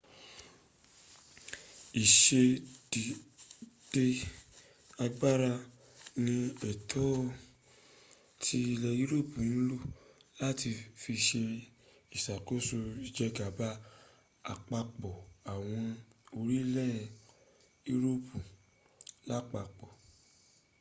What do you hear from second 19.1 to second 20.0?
lápapọ